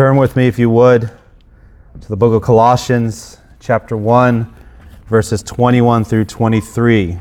[0.00, 1.10] Turn with me, if you would,
[2.00, 4.50] to the book of Colossians, chapter 1,
[5.06, 7.18] verses 21 through 23.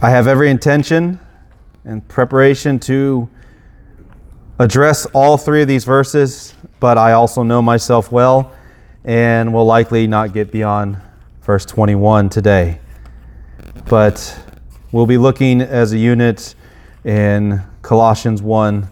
[0.00, 1.18] I have every intention
[1.84, 3.28] and preparation to
[4.60, 8.52] address all three of these verses, but I also know myself well
[9.02, 10.96] and will likely not get beyond
[11.40, 12.78] verse 21 today.
[13.86, 14.38] But
[14.92, 16.54] we'll be looking as a unit
[17.04, 18.88] in Colossians 1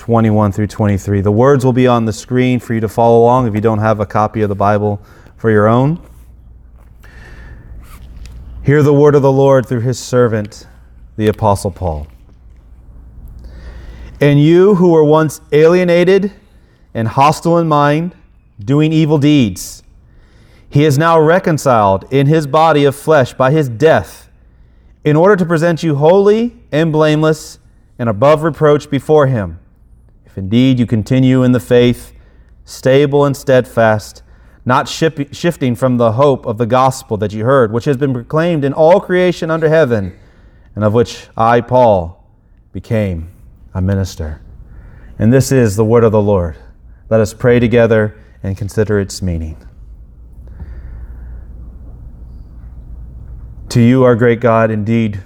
[0.00, 1.20] 21 through 23.
[1.20, 3.80] The words will be on the screen for you to follow along if you don't
[3.80, 4.98] have a copy of the Bible
[5.36, 6.00] for your own.
[8.64, 10.66] Hear the word of the Lord through his servant,
[11.18, 12.06] the Apostle Paul.
[14.22, 16.32] And you who were once alienated
[16.94, 18.14] and hostile in mind,
[18.58, 19.82] doing evil deeds,
[20.70, 24.30] he is now reconciled in his body of flesh by his death,
[25.04, 27.58] in order to present you holy and blameless
[27.98, 29.59] and above reproach before him
[30.30, 32.12] if indeed you continue in the faith,
[32.64, 34.22] stable and steadfast,
[34.64, 38.64] not shifting from the hope of the gospel that you heard, which has been proclaimed
[38.64, 40.16] in all creation under heaven,
[40.76, 42.24] and of which I, Paul,
[42.72, 43.32] became
[43.74, 44.40] a minister.
[45.18, 46.56] And this is the word of the Lord.
[47.08, 49.56] Let us pray together and consider its meaning.
[53.70, 55.20] To you, our great God, indeed,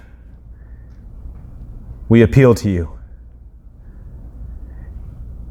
[2.09, 2.94] we appeal to you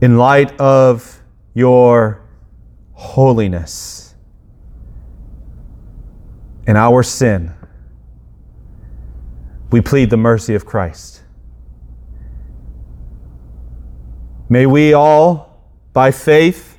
[0.04, 1.22] in light of
[1.54, 2.22] your
[2.92, 4.16] holiness
[6.68, 7.54] and our sin,
[9.72, 11.24] we plead the mercy of Christ.
[14.50, 16.78] May we all, by faith,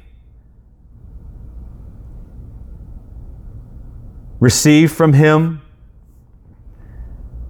[4.39, 5.63] receive from Him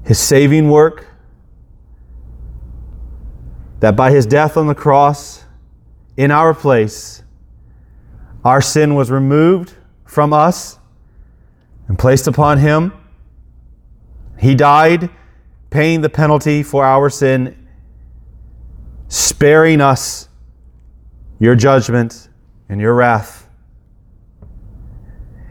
[0.05, 1.09] His saving work,
[3.81, 5.44] that by His death on the cross,
[6.17, 7.23] in our place.
[8.45, 10.79] Our sin was removed from us
[11.89, 12.93] and placed upon him.
[14.39, 15.11] He died,
[15.71, 17.69] paying the penalty for our sin,
[19.09, 20.29] sparing us
[21.41, 22.29] your judgment
[22.69, 23.49] and your wrath.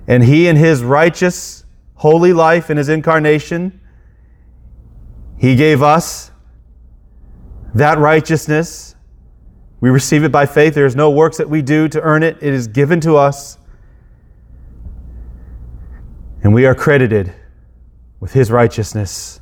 [0.08, 1.66] And he, in his righteous,
[1.96, 3.80] holy life in his incarnation,
[5.38, 6.32] he gave us
[7.74, 8.93] that righteousness
[9.84, 10.76] we receive it by faith.
[10.76, 13.58] There is no works that we do to earn it, it is given to us.
[16.42, 17.34] And we are credited
[18.22, 19.42] with His righteousness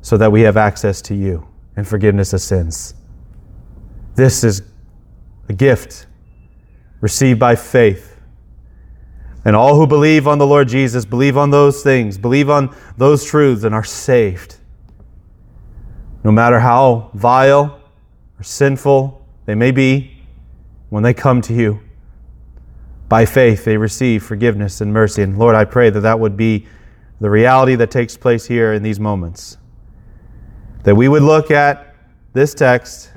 [0.00, 2.94] so that we have access to you and forgiveness of sins.
[4.14, 4.62] This is
[5.50, 6.06] a gift
[7.02, 8.18] received by faith.
[9.44, 13.26] And all who believe on the Lord Jesus believe on those things, believe on those
[13.26, 14.56] truths, and are saved.
[16.24, 17.78] No matter how vile
[18.38, 20.12] or sinful they may be
[20.90, 21.80] when they come to you.
[23.08, 25.22] By faith, they receive forgiveness and mercy.
[25.22, 26.66] And Lord, I pray that that would be
[27.20, 29.56] the reality that takes place here in these moments.
[30.82, 31.94] That we would look at
[32.32, 33.12] this text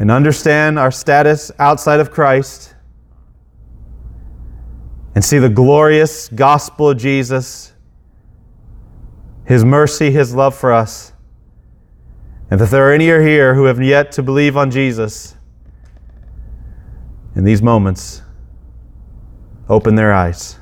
[0.00, 2.74] and understand our status outside of Christ
[5.14, 7.72] and see the glorious gospel of Jesus,
[9.46, 11.13] His mercy, His love for us
[12.54, 15.34] and if there are any here who have yet to believe on Jesus,
[17.34, 18.22] in these moments,
[19.68, 20.60] open their eyes.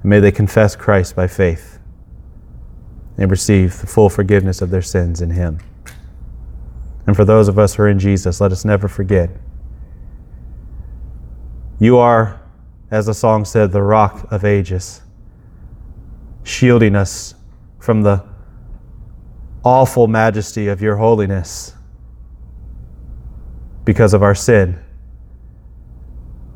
[0.00, 1.78] And may they confess Christ by faith
[3.18, 5.58] and receive the full forgiveness of their sins in Him.
[7.06, 9.28] And for those of us who are in Jesus, let us never forget.
[11.78, 12.40] You are,
[12.90, 15.02] as the song said, the rock of ages,
[16.42, 17.34] shielding us
[17.80, 18.24] from the
[19.64, 21.74] awful majesty of your holiness
[23.84, 24.78] because of our sin.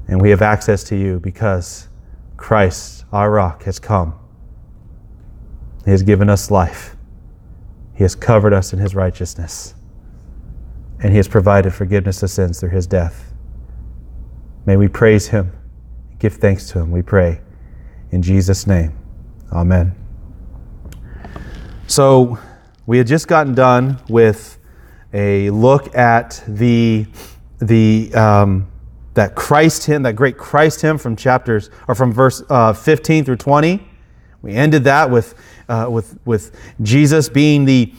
[0.06, 1.88] And we have access to you because
[2.36, 4.18] Christ, our rock, has come.
[5.84, 6.96] He has given us life.
[7.94, 9.74] He has covered us in his righteousness.
[11.00, 13.32] And he has provided forgiveness of sins through his death.
[14.66, 15.52] May we praise him,
[16.18, 17.40] give thanks to him, we pray.
[18.10, 18.96] In Jesus' name,
[19.52, 19.94] amen.
[21.86, 22.38] So,
[22.88, 24.58] we had just gotten done with
[25.12, 27.06] a look at the
[27.58, 28.66] the um,
[29.12, 33.36] that Christ hymn, that great Christ hymn from chapters or from verse uh, 15 through
[33.36, 33.86] 20.
[34.40, 35.34] We ended that with
[35.68, 37.92] uh, with with Jesus being the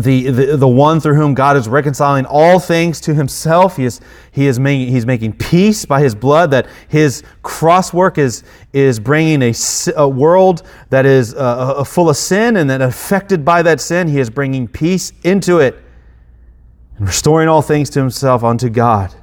[0.00, 3.76] the, the, the one through whom God is reconciling all things to himself.
[3.76, 4.00] He is,
[4.30, 8.42] he is making, he's making peace by his blood, that his cross work is,
[8.72, 9.54] is bringing a,
[9.96, 11.38] a world that is uh,
[11.78, 15.58] uh full of sin and that affected by that sin, he is bringing peace into
[15.58, 15.78] it.
[16.96, 19.14] And restoring all things to himself unto God.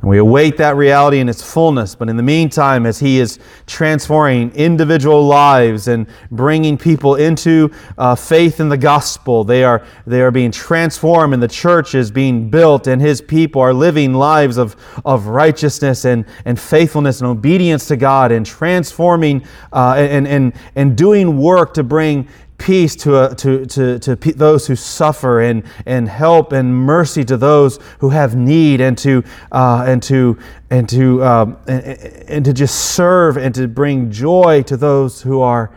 [0.00, 1.94] And we await that reality in its fullness.
[1.94, 8.14] But in the meantime, as He is transforming individual lives and bringing people into uh,
[8.14, 12.48] faith in the gospel, they are, they are being transformed, and the church is being
[12.48, 14.74] built, and His people are living lives of,
[15.04, 20.96] of righteousness and, and faithfulness and obedience to God, and transforming uh, and, and, and
[20.96, 22.26] doing work to bring
[22.60, 27.36] peace to, uh, to, to, to those who suffer and, and help and mercy to
[27.36, 30.38] those who have need and to, uh, and to,
[30.70, 31.82] and to, um, and,
[32.28, 35.74] and to just serve and to bring joy to those who are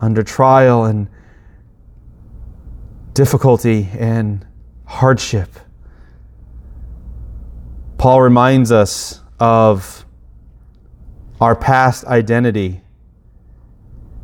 [0.00, 1.06] under trial and
[3.12, 4.44] difficulty and
[4.86, 5.50] hardship.
[7.98, 10.04] Paul reminds us of
[11.40, 12.81] our past identity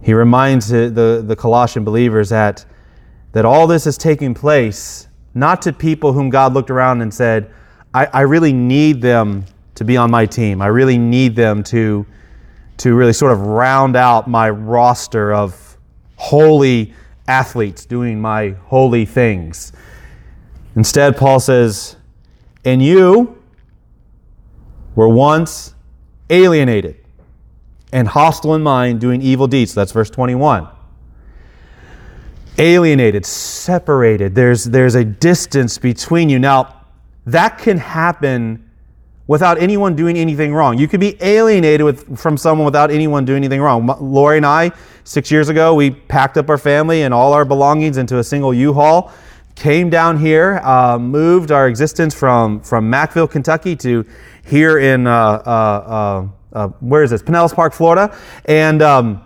[0.02, 2.64] he reminds the, the, the Colossian believers that,
[3.32, 7.52] that all this is taking place not to people whom God looked around and said,
[7.94, 10.60] I, I really need them to be on my team.
[10.60, 12.06] I really need them to,
[12.78, 15.76] to really sort of round out my roster of
[16.16, 16.94] holy
[17.26, 19.72] athletes doing my holy things.
[20.74, 21.96] Instead, Paul says,
[22.64, 23.40] And you
[24.94, 25.74] were once
[26.30, 26.96] alienated
[27.92, 29.74] and hostile in mind, doing evil deeds.
[29.74, 30.68] That's verse 21.
[32.58, 34.34] Alienated, separated.
[34.34, 36.38] There's, there's a distance between you.
[36.38, 36.84] Now,
[37.26, 38.68] that can happen
[39.26, 40.78] without anyone doing anything wrong.
[40.78, 43.86] You could be alienated with, from someone without anyone doing anything wrong.
[44.00, 44.72] Lori and I,
[45.04, 48.52] six years ago, we packed up our family and all our belongings into a single
[48.52, 49.12] U-Haul,
[49.54, 54.06] came down here, uh, moved our existence from, from Mackville, Kentucky to
[54.46, 57.22] here in uh, uh, uh where is this?
[57.22, 58.16] Pinellas Park, Florida,
[58.46, 59.22] and um,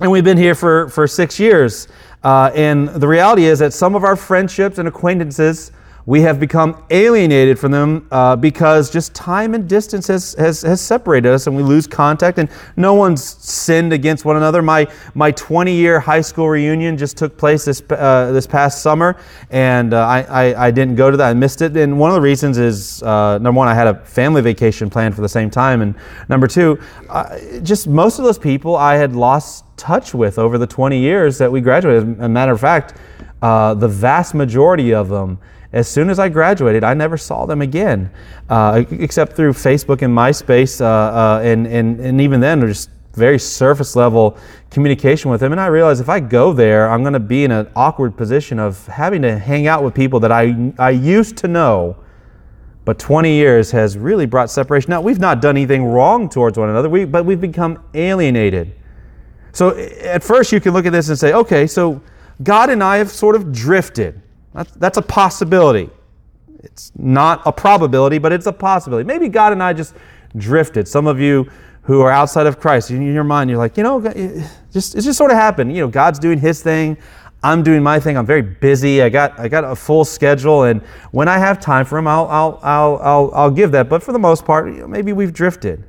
[0.00, 1.88] and we've been here for for six years.
[2.22, 5.70] Uh, and the reality is that some of our friendships and acquaintances
[6.06, 10.80] we have become alienated from them uh, because just time and distance has, has, has
[10.80, 14.62] separated us and we lose contact and no one's sinned against one another.
[14.62, 19.16] My, my 20 year high school reunion just took place this, uh, this past summer
[19.50, 21.30] and uh, I, I, I, didn't go to that.
[21.30, 21.76] I missed it.
[21.76, 25.16] And one of the reasons is uh, number one, I had a family vacation planned
[25.16, 25.82] for the same time.
[25.82, 25.96] And
[26.28, 30.68] number two, uh, just most of those people I had lost touch with over the
[30.68, 32.16] 20 years that we graduated.
[32.20, 32.94] As a matter of fact,
[33.42, 35.40] uh, the vast majority of them
[35.72, 38.10] as soon as I graduated, I never saw them again,
[38.48, 43.38] uh, except through Facebook and MySpace, uh, uh, and, and, and even then, just very
[43.38, 44.36] surface level
[44.70, 45.52] communication with them.
[45.52, 48.58] And I realized if I go there, I'm going to be in an awkward position
[48.58, 51.96] of having to hang out with people that I, I used to know,
[52.84, 54.90] but 20 years has really brought separation.
[54.90, 58.74] Now, we've not done anything wrong towards one another, we, but we've become alienated.
[59.52, 62.02] So at first, you can look at this and say, okay, so
[62.42, 64.20] God and I have sort of drifted.
[64.56, 65.90] That's, that's a possibility.
[66.60, 69.06] It's not a probability, but it's a possibility.
[69.06, 69.94] Maybe God and I just
[70.36, 70.88] drifted.
[70.88, 71.48] Some of you
[71.82, 74.00] who are outside of Christ, in your mind, you're like, you know,
[74.72, 75.76] just it just sort of happened.
[75.76, 76.96] You know, God's doing His thing.
[77.42, 78.16] I'm doing my thing.
[78.16, 79.02] I'm very busy.
[79.02, 80.82] I got I got a full schedule, and
[81.12, 83.88] when I have time for Him, I'll I'll I'll I'll, I'll give that.
[83.90, 85.84] But for the most part, you know, maybe we've drifted.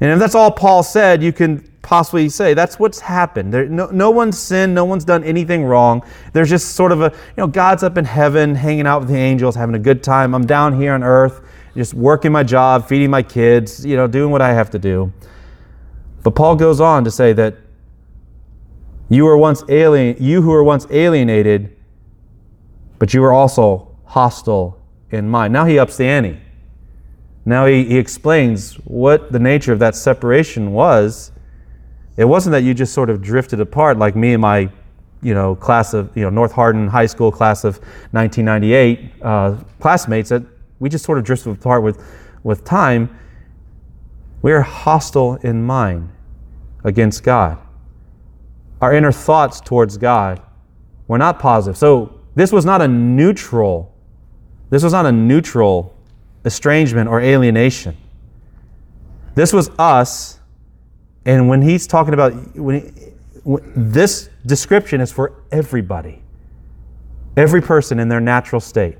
[0.00, 3.52] And if that's all Paul said, you can possibly say that's what's happened.
[3.52, 6.02] There, no, no one's sinned, no one's done anything wrong.
[6.32, 9.16] There's just sort of a, you know, God's up in heaven, hanging out with the
[9.16, 10.34] angels, having a good time.
[10.34, 11.40] I'm down here on earth,
[11.76, 15.12] just working my job, feeding my kids, you know, doing what I have to do.
[16.22, 17.56] But Paul goes on to say that
[19.08, 21.76] you were once alien, you who were once alienated,
[22.98, 25.52] but you were also hostile in mind.
[25.52, 26.40] Now he ups the ante.
[27.44, 31.32] Now he, he explains what the nature of that separation was.
[32.16, 34.70] It wasn't that you just sort of drifted apart like me and my,
[35.22, 37.78] you know, class of, you know, North Hardin High School class of
[38.10, 40.42] 1998 uh, classmates, that
[40.78, 42.04] we just sort of drifted apart with,
[42.42, 43.18] with time.
[44.42, 46.10] We're hostile in mind
[46.84, 47.58] against God.
[48.80, 50.42] Our inner thoughts towards God
[51.06, 51.76] were not positive.
[51.76, 53.94] So this was not a neutral,
[54.70, 55.96] this was not a neutral
[56.44, 57.96] estrangement or alienation.
[59.34, 60.40] This was us,
[61.24, 62.88] and when he's talking about when, he,
[63.44, 66.22] when this description is for everybody,
[67.36, 68.98] every person in their natural state.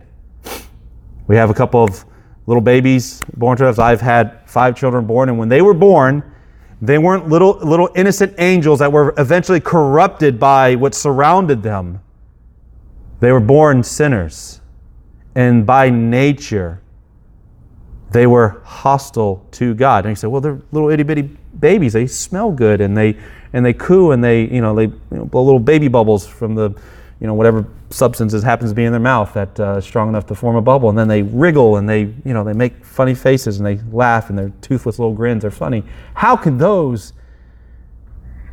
[1.27, 2.05] We have a couple of
[2.47, 3.79] little babies born to us.
[3.79, 6.23] I've had five children born, and when they were born,
[6.81, 12.01] they weren't little little innocent angels that were eventually corrupted by what surrounded them.
[13.21, 14.61] They were born sinners,
[15.35, 16.83] and by nature
[18.11, 20.05] they were hostile to God.
[20.05, 21.93] And he said, well, they're little itty bitty babies.
[21.93, 23.17] They smell good and they
[23.53, 26.55] and they coo and they you know they you know, blow little baby bubbles from
[26.55, 26.75] the
[27.23, 30.35] you know, whatever substances happens to be in their mouth that uh, strong enough to
[30.35, 33.61] form a bubble, and then they wriggle and they, you know, they make funny faces
[33.61, 35.85] and they laugh and their toothless little grins are funny.
[36.15, 37.13] How can those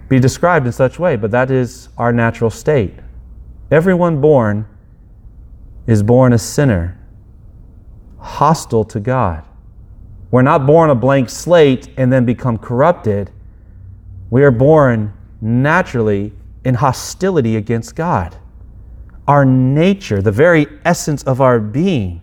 [0.07, 1.15] be described in such way?
[1.15, 2.93] But that is our natural state.
[3.71, 4.67] Everyone born
[5.87, 6.95] is born a sinner,
[8.19, 9.43] hostile to God.
[10.31, 13.31] We're not born a blank slate and then become corrupted.
[14.29, 16.33] We are born naturally
[16.63, 18.35] in hostility against God.
[19.27, 22.21] Our nature, the very essence of our being,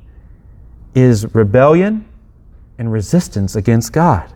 [0.95, 2.07] is rebellion
[2.79, 4.33] and resistance against God.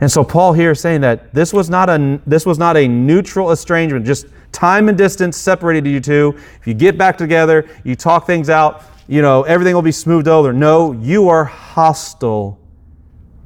[0.00, 2.86] And so Paul here is saying that this was not a this was not a
[2.86, 6.34] neutral estrangement, just time and distance separated you two.
[6.60, 10.28] If you get back together, you talk things out, you know, everything will be smoothed
[10.28, 10.52] over.
[10.52, 12.58] No, you are hostile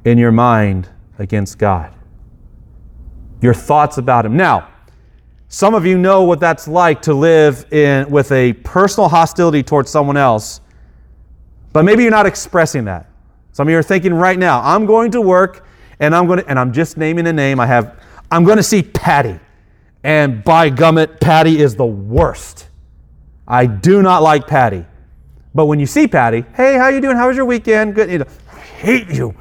[0.05, 0.89] in your mind
[1.19, 1.95] against God.
[3.41, 4.37] Your thoughts about him.
[4.37, 4.69] Now,
[5.49, 9.91] some of you know what that's like to live in with a personal hostility towards
[9.91, 10.61] someone else,
[11.73, 13.11] but maybe you're not expressing that.
[13.53, 15.67] Some of you are thinking right now, I'm going to work
[16.01, 17.61] and I'm going to, and I'm just naming a name.
[17.61, 18.01] I have,
[18.31, 19.41] I'm going to see Patty.
[20.05, 22.69] And by gummit, Patty is the worst.
[23.47, 24.85] I do not like Patty.
[25.55, 27.17] But when you see Patty, hey, how you doing?
[27.17, 27.95] How was your weekend?
[27.95, 28.11] Good.
[28.11, 28.27] You know,
[28.77, 29.35] hate you.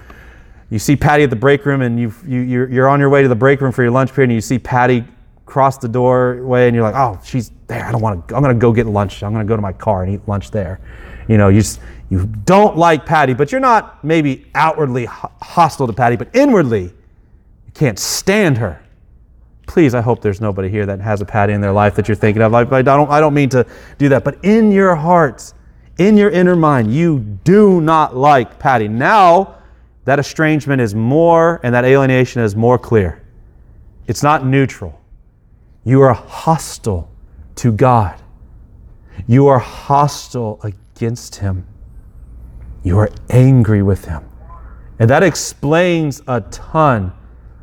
[0.70, 3.22] You see Patty at the break room, and you, you you're, you're on your way
[3.22, 5.04] to the break room for your lunch period, and you see Patty
[5.46, 7.86] cross the doorway, and you're like, oh, she's there.
[7.86, 8.36] I don't want to.
[8.36, 9.24] I'm going to go get lunch.
[9.24, 10.80] I'm going to go to my car and eat lunch there.
[11.28, 15.94] You know, you just, you don't like Patty, but you're not maybe outwardly hostile to
[15.94, 18.82] Patty, but inwardly you can't stand her.
[19.68, 22.16] Please, I hope there's nobody here that has a Patty in their life that you're
[22.16, 22.54] thinking of.
[22.54, 23.66] I, I don't, I don't mean to
[23.98, 25.54] do that, but in your hearts,
[25.98, 28.88] in your inner mind, you do not like Patty.
[28.88, 29.58] Now,
[30.06, 33.22] that estrangement is more and that alienation is more clear.
[34.08, 35.01] It's not neutral.
[35.84, 37.10] You are hostile
[37.56, 38.22] to God.
[39.27, 41.66] You are hostile against Him.
[42.84, 44.24] You are angry with Him.
[45.00, 47.12] And that explains a ton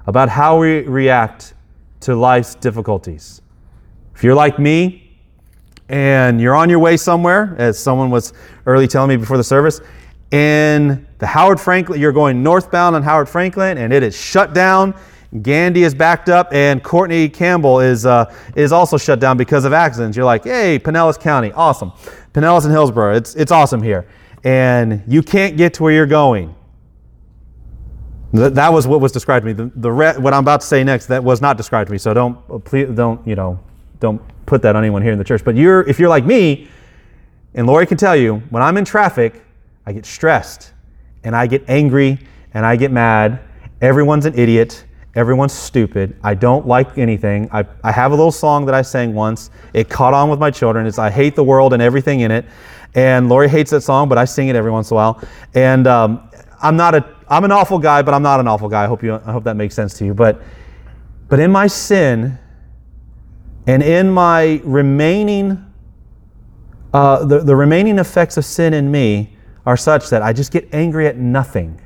[0.06, 1.54] about how we react
[2.00, 3.40] to life's difficulties.
[4.14, 5.03] If you're like me,
[5.94, 8.32] and you're on your way somewhere, as someone was
[8.66, 9.80] early telling me before the service,
[10.32, 14.92] in the Howard Franklin, you're going northbound on Howard Franklin, and it is shut down.
[15.40, 19.72] Gandy is backed up, and Courtney Campbell is uh, is also shut down because of
[19.72, 20.16] accidents.
[20.16, 21.92] You're like, hey, Pinellas County, awesome.
[22.32, 24.04] Pinellas and Hillsborough, it's it's awesome here,
[24.42, 26.56] and you can't get to where you're going.
[28.32, 29.52] That was what was described to me.
[29.52, 31.98] The, the re- what I'm about to say next that was not described to me.
[31.98, 33.60] So don't please don't you know
[34.00, 35.44] don't put that on anyone here in the church.
[35.44, 36.68] But you're, if you're like me,
[37.54, 39.42] and Lori can tell you, when I'm in traffic,
[39.86, 40.72] I get stressed
[41.22, 42.18] and I get angry
[42.52, 43.40] and I get mad.
[43.80, 44.84] Everyone's an idiot.
[45.14, 46.16] Everyone's stupid.
[46.24, 47.48] I don't like anything.
[47.52, 49.50] I, I have a little song that I sang once.
[49.72, 50.86] It caught on with my children.
[50.86, 52.44] It's I Hate the World and Everything in It.
[52.94, 55.22] And Lori hates that song, but I sing it every once in a while.
[55.54, 56.28] And um,
[56.60, 58.84] I'm not a, I'm an awful guy, but I'm not an awful guy.
[58.84, 60.14] I hope, you, I hope that makes sense to you.
[60.14, 60.42] But,
[61.28, 62.38] but in my sin,
[63.66, 65.64] and in my remaining,
[66.92, 70.68] uh, the, the remaining effects of sin in me are such that I just get
[70.72, 71.80] angry at nothing.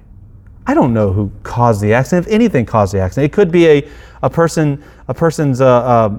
[0.67, 3.33] I don't know who caused the accident, if anything caused the accident.
[3.33, 3.89] It could be a,
[4.23, 6.19] a person, a person's, uh, uh,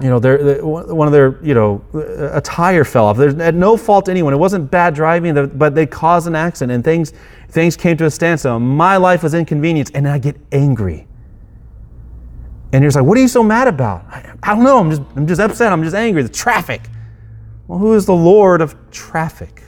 [0.00, 0.18] you know,
[0.62, 1.84] one of their, you know,
[2.32, 3.16] a tire fell off.
[3.16, 4.32] There's at no fault to anyone.
[4.32, 7.12] It wasn't bad driving, but they caused an accident and things,
[7.50, 8.58] things came to a standstill.
[8.58, 11.06] My life was inconvenienced and I get angry.
[12.74, 14.04] And you're like, what are you so mad about?
[14.08, 14.80] I, I don't know.
[14.80, 15.72] I'm just, I'm just upset.
[15.72, 16.24] I'm just angry.
[16.24, 16.82] The traffic.
[17.68, 19.62] Well, who is the Lord of traffic?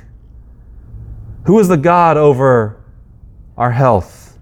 [1.45, 2.83] Who is the God over
[3.57, 4.37] our health?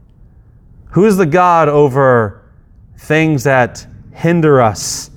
[0.92, 2.42] Who is the God over
[2.96, 5.10] things that hinder us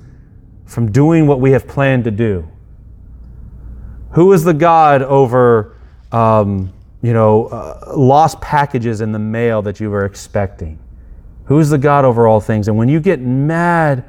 [0.66, 2.46] from doing what we have planned to do?
[4.10, 5.74] Who is the God over,
[6.12, 10.78] um, you know, uh, lost packages in the mail that you were expecting?
[11.48, 12.68] Who's the God over all things?
[12.68, 14.04] And when you get mad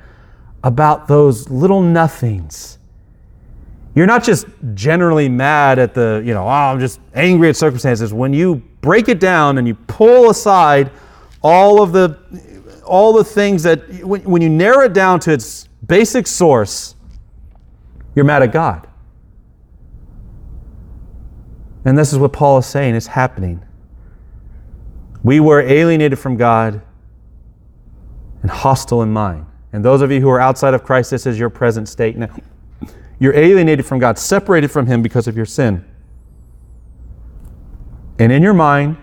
[0.62, 2.77] about those little nothings,
[3.96, 8.13] you're not just generally mad at the, you know, oh, I'm just angry at circumstances.
[8.13, 10.91] When you break it down and you pull aside
[11.41, 12.19] all of the
[12.86, 16.96] all the things that when, when you narrow it down to its basic source,
[18.15, 18.88] you're mad at God.
[21.86, 23.63] And this is what Paul is saying is happening.
[25.24, 26.81] We were alienated from God
[28.41, 29.46] and hostile in mind.
[29.74, 32.36] And those of you who are outside of Christ, this is your present state now.
[33.19, 35.86] You're alienated from God, separated from Him because of your sin.
[38.17, 38.98] And in your mind,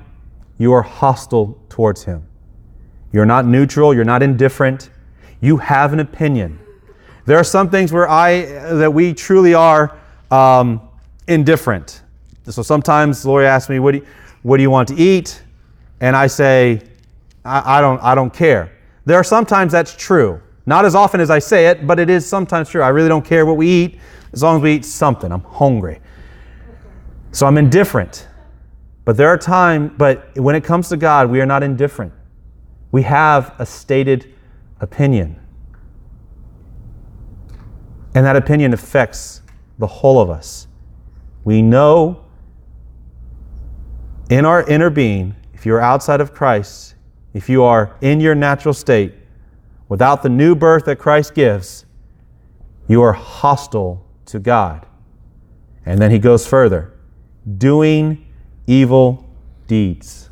[0.59, 2.27] you are hostile towards Him.
[3.13, 4.91] You're not neutral, you're not indifferent.
[5.41, 6.59] You have an opinion.
[7.27, 8.43] There are some things where I
[8.75, 9.99] that we truly are
[10.31, 10.81] um,
[11.29, 12.03] indifferent.
[12.49, 14.07] So sometimes Lori asks me, "What do you,
[14.43, 15.43] what do you want to eat?"
[16.01, 16.83] And I say,
[17.45, 18.76] I, I don't I don't care."
[19.07, 20.43] There are sometimes that's true.
[20.67, 22.83] Not as often as I say it, but it is sometimes true.
[22.83, 24.01] I really don't care what we eat
[24.33, 25.33] as long as we eat something.
[25.33, 26.01] I'm hungry.
[27.31, 28.27] So I'm indifferent.
[29.05, 32.13] But there are times, but when it comes to God, we are not indifferent.
[32.91, 34.35] We have a stated
[34.81, 35.41] opinion.
[38.17, 39.43] And that opinion affects
[39.79, 40.67] the whole of us.
[41.45, 42.25] We know
[44.31, 46.96] in our inner being, if you are outside of Christ,
[47.37, 49.13] if you are in your natural state,
[49.91, 51.85] without the new birth that Christ gives,
[52.89, 54.87] you are hostile to God.
[55.85, 56.95] And then he goes further
[57.59, 58.27] doing
[58.67, 59.29] evil
[59.67, 60.31] deeds.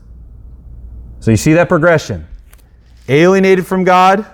[1.21, 2.27] So you see that progression.
[3.07, 4.25] Alienated from God,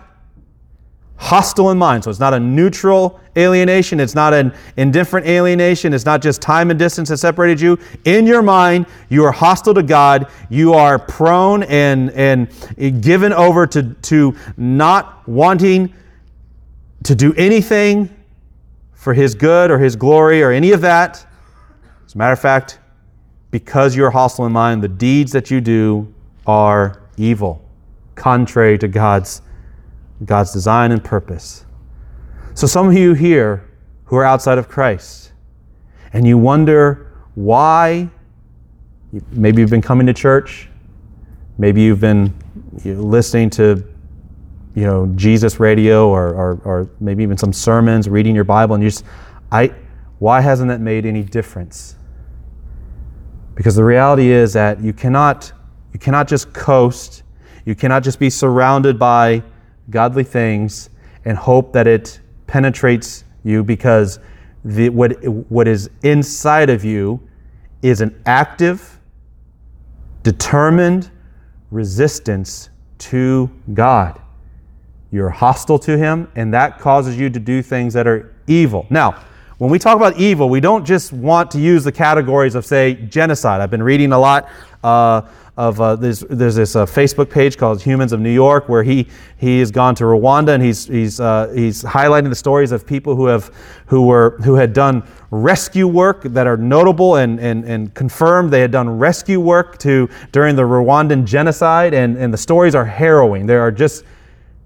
[1.16, 2.04] hostile in mind.
[2.04, 6.70] So it's not a neutral alienation, it's not an indifferent alienation, it's not just time
[6.70, 7.78] and distance that separated you.
[8.04, 12.48] In your mind, you are hostile to God, you are prone and, and
[13.02, 15.94] given over to, to not wanting
[17.04, 18.14] to do anything
[18.92, 21.26] for His good or His glory or any of that.
[22.06, 22.78] As a matter of fact,
[23.50, 26.12] because you're hostile in mind, the deeds that you do
[26.46, 27.64] are evil,
[28.14, 29.42] contrary to God's,
[30.24, 31.64] God's design and purpose.
[32.54, 33.68] So, some of you here
[34.04, 35.32] who are outside of Christ,
[36.12, 38.10] and you wonder why,
[39.30, 40.68] maybe you've been coming to church,
[41.58, 42.34] maybe you've been
[42.84, 43.84] listening to
[44.74, 48.82] you know Jesus radio or, or, or maybe even some sermons, reading your Bible, and
[48.82, 49.04] you just,
[49.52, 49.72] I,
[50.18, 51.96] why hasn't that made any difference?
[53.54, 55.52] Because the reality is that you cannot,
[55.92, 57.22] you cannot just coast,
[57.64, 59.42] you cannot just be surrounded by
[59.88, 60.90] godly things
[61.24, 64.18] and hope that it penetrates you because
[64.64, 67.20] the, what, what is inside of you
[67.80, 68.98] is an active,
[70.24, 71.12] determined
[71.70, 74.20] resistance to God.
[75.12, 78.84] You're hostile to Him, and that causes you to do things that are evil.
[78.90, 79.22] Now,
[79.58, 82.94] when we talk about evil, we don't just want to use the categories of, say,
[82.94, 83.60] genocide.
[83.60, 84.48] I've been reading a lot
[84.82, 85.22] uh,
[85.56, 89.06] of uh, there's, there's this uh, Facebook page called Humans of New York where he
[89.36, 93.14] he has gone to Rwanda and he's he's uh, he's highlighting the stories of people
[93.14, 93.52] who have
[93.86, 98.60] who were who had done rescue work that are notable and and, and confirmed they
[98.60, 103.44] had done rescue work to during the Rwandan genocide and and the stories are harrowing.
[103.44, 104.04] There are just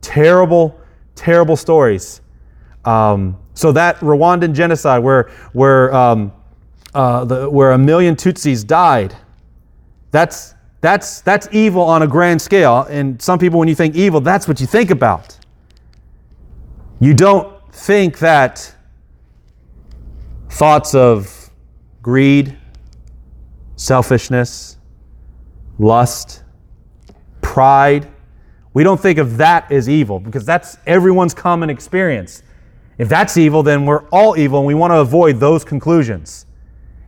[0.00, 0.79] terrible
[1.16, 2.20] terrible stories.
[2.85, 6.33] Um, so that Rwandan genocide, where where um,
[6.94, 9.16] uh, the, where a million Tutsis died,
[10.14, 12.83] that's that's that's evil on a grand scale.
[12.88, 15.37] And some people, when you think evil, that's what you think about.
[17.00, 18.72] You don't think that
[20.50, 21.50] thoughts of
[22.00, 22.57] greed,
[23.74, 24.77] selfishness,
[25.81, 26.44] lust,
[27.42, 28.07] pride.
[28.72, 32.44] We don't think of that as evil because that's everyone's common experience.
[32.98, 36.46] If that's evil, then we're all evil, and we want to avoid those conclusions.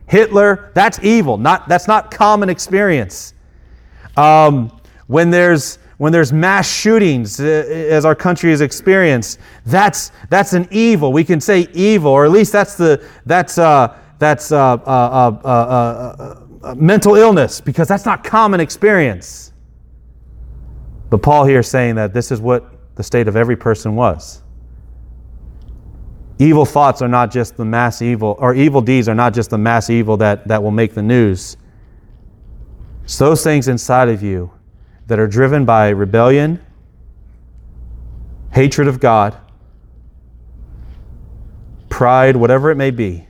[0.07, 1.37] Hitler, that's evil.
[1.37, 3.33] Not, that's not common experience.
[4.15, 4.71] Um,
[5.07, 10.67] when there's when there's mass shootings, uh, as our country has experienced, that's that's an
[10.69, 11.11] evil.
[11.11, 16.35] We can say evil, or at least that's the that's uh, that's uh, uh, uh,
[16.63, 19.53] uh mental illness, because that's not common experience.
[21.09, 24.43] But Paul here is saying that this is what the state of every person was.
[26.39, 29.57] Evil thoughts are not just the mass evil, or evil deeds are not just the
[29.57, 31.57] mass evil that, that will make the news.
[33.03, 34.51] It's those things inside of you
[35.07, 36.63] that are driven by rebellion,
[38.53, 39.35] hatred of God,
[41.89, 43.27] pride, whatever it may be,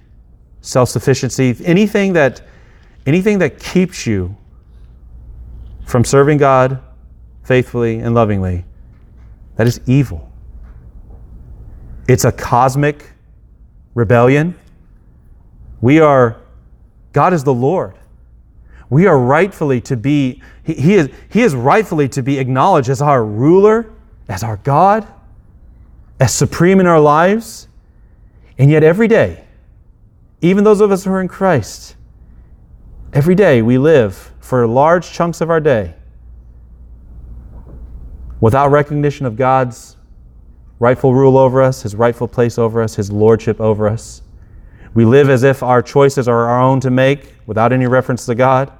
[0.61, 2.41] self sufficiency, anything that,
[3.05, 4.35] anything that keeps you
[5.85, 6.83] from serving God
[7.43, 8.65] faithfully and lovingly,
[9.55, 10.26] that is evil.
[12.07, 13.11] It's a cosmic
[13.93, 14.55] rebellion.
[15.81, 16.37] We are,
[17.13, 17.95] God is the Lord.
[18.89, 23.01] We are rightfully to be, he, he, is, he is rightfully to be acknowledged as
[23.01, 23.91] our ruler,
[24.29, 25.05] as our God,
[26.19, 27.67] as supreme in our lives.
[28.57, 29.43] And yet, every day,
[30.41, 31.95] even those of us who are in Christ,
[33.13, 35.93] every day we live for large chunks of our day
[38.39, 39.96] without recognition of God's
[40.79, 44.21] rightful rule over us, his rightful place over us, his lordship over us.
[44.93, 48.35] We live as if our choices are our own to make without any reference to
[48.35, 48.71] God.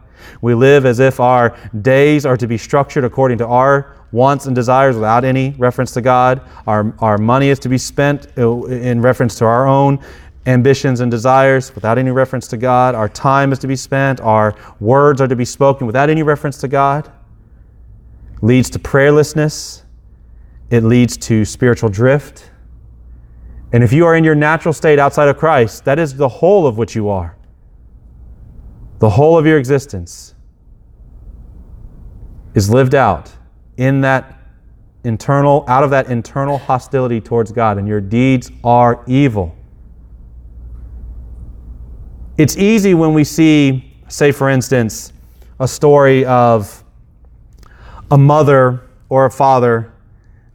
[0.42, 4.56] We live as if our days are to be structured according to our wants and
[4.56, 6.42] desires without any reference to God.
[6.66, 10.00] Our, our money is to be spent uh, in reference to our own
[10.46, 12.96] ambitions and desires without any reference to God.
[12.96, 14.22] Our time is to be spent.
[14.22, 17.12] Our words are to be spoken without any reference to God.
[18.42, 19.84] Leads to prayerlessness.
[20.70, 22.52] It leads to spiritual drift.
[23.72, 26.68] And if you are in your natural state outside of Christ, that is the whole
[26.68, 27.38] of what you are.
[29.00, 30.34] The whole of your existence
[32.56, 33.32] is lived out
[33.78, 34.42] in that
[35.04, 39.56] internal, out of that internal hostility towards God, and your deeds are evil.
[42.38, 45.14] It's easy when we see, say, for instance,
[45.60, 46.84] a story of
[48.12, 49.94] a mother or a father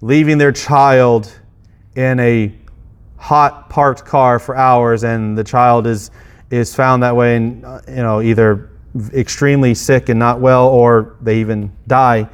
[0.02, 1.32] leaving their child
[1.96, 2.52] in a
[3.16, 6.10] hot parked car for hours and the child is
[6.50, 8.72] is found that way and uh, you know either
[9.14, 12.28] extremely sick and not well or they even die.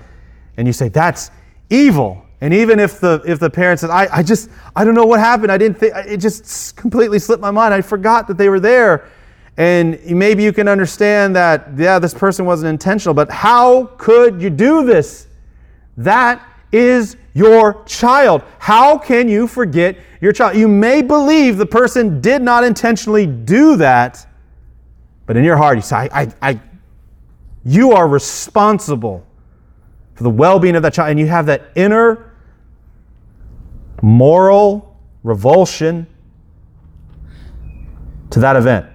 [0.56, 1.30] And you say that's
[1.70, 2.24] evil.
[2.40, 5.20] And even if the if the parent says I, I just i don't know what
[5.20, 5.52] happened.
[5.52, 7.74] I didn't think it just completely slipped my mind.
[7.74, 9.08] I forgot that they were there.
[9.56, 14.50] And maybe you can understand that yeah this person wasn't intentional but how could you
[14.50, 15.26] do this?
[15.98, 18.42] That is your child.
[18.58, 20.56] How can you forget your child?
[20.56, 24.26] You may believe the person did not intentionally do that,
[25.26, 26.60] but in your heart you say, I, I, I
[27.64, 29.26] you are responsible
[30.14, 32.32] for the well being of that child, and you have that inner
[34.02, 36.06] moral revulsion
[38.30, 38.86] to that event.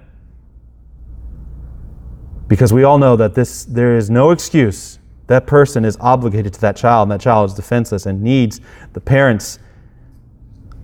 [2.48, 6.62] Because we all know that this, there is no excuse that person is obligated to
[6.62, 8.60] that child, and that child is defenseless and needs
[8.94, 9.60] the parents'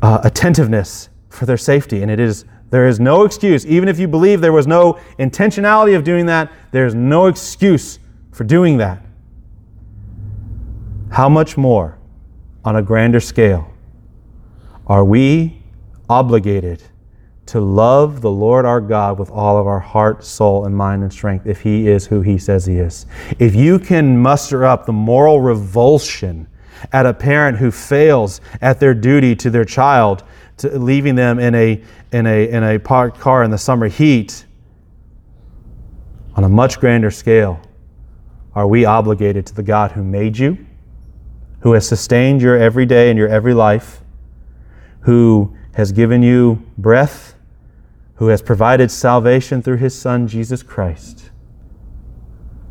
[0.01, 2.01] uh, attentiveness for their safety.
[2.01, 5.95] And it is there is no excuse, even if you believe there was no intentionality
[5.95, 7.97] of doing that, there's no excuse
[8.31, 9.03] for doing that.
[11.09, 11.97] How much more,
[12.63, 13.73] on a grander scale,
[14.85, 15.63] are we
[16.07, 16.83] obligated
[17.49, 21.11] to love the Lord our God with all of our heart, soul, and mind and
[21.11, 23.07] strength if He is who He says He is.
[23.39, 26.47] If you can muster up the moral revulsion
[26.93, 30.23] at a parent who fails at their duty to their child,
[30.57, 34.45] to leaving them in a, in a, in a parked car in the summer heat,
[36.35, 37.59] on a much grander scale,
[38.53, 40.55] are we obligated to the God who made you,
[41.61, 44.01] who has sustained your every day and your every life,
[45.01, 47.35] who has given you breath
[48.19, 51.31] who has provided salvation through his Son, Jesus Christ.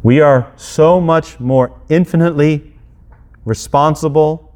[0.03, 2.75] We are so much more infinitely
[3.47, 4.55] responsible,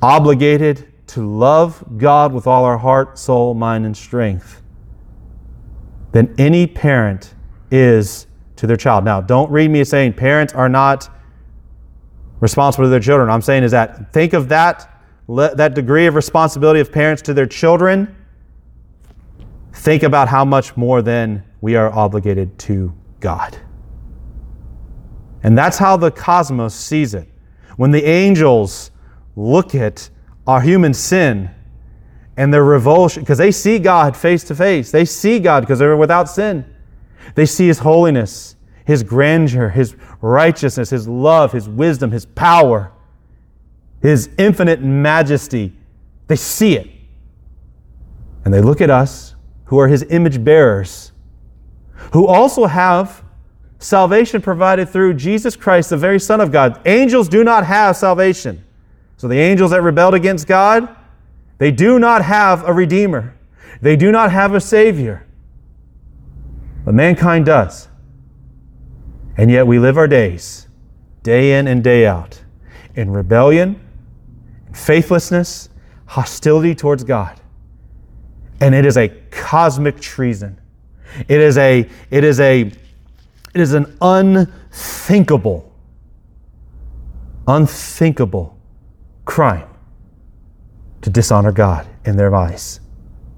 [0.00, 4.62] obligated to love God with all our heart, soul, mind, and strength
[6.12, 7.34] than any parent
[7.70, 8.26] is
[8.56, 9.04] to their child.
[9.04, 11.10] Now, don't read me as saying parents are not
[12.40, 13.28] responsible to their children.
[13.28, 14.90] I'm saying is that think of that,
[15.28, 18.14] that degree of responsibility of parents to their children
[19.78, 23.56] think about how much more then we are obligated to God.
[25.42, 27.28] And that's how the cosmos sees it.
[27.76, 28.90] When the angels
[29.36, 30.10] look at
[30.48, 31.50] our human sin
[32.36, 35.96] and their revulsion, because they see God face to face, they see God because they're
[35.96, 36.64] without sin.
[37.36, 42.90] They see His holiness, His grandeur, His righteousness, His love, His wisdom, His power,
[44.02, 45.72] His infinite majesty.
[46.26, 46.90] They see it.
[48.44, 49.36] And they look at us
[49.68, 51.12] who are his image bearers,
[52.12, 53.22] who also have
[53.78, 56.80] salvation provided through Jesus Christ, the very Son of God.
[56.86, 58.64] Angels do not have salvation.
[59.18, 60.88] So the angels that rebelled against God,
[61.58, 63.36] they do not have a Redeemer,
[63.82, 65.26] they do not have a Savior.
[66.86, 67.88] But mankind does.
[69.36, 70.66] And yet we live our days,
[71.22, 72.42] day in and day out,
[72.94, 73.78] in rebellion,
[74.72, 75.68] faithlessness,
[76.06, 77.38] hostility towards God
[78.60, 80.60] and it is a cosmic treason.
[81.28, 85.72] It is a it is a it is an unthinkable
[87.46, 88.58] unthinkable
[89.24, 89.68] crime
[91.00, 92.80] to dishonor God in their eyes.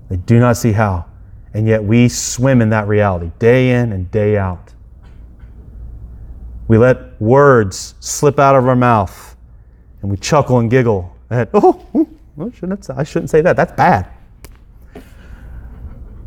[0.09, 1.07] They do not see how.
[1.55, 4.75] And yet we swim in that reality day in and day out.
[6.69, 9.37] We let words slip out of our mouth
[10.03, 11.85] and we chuckle and giggle at, oh,
[12.39, 13.57] oh shouldn't I shouldn't say that.
[13.57, 14.09] That's bad.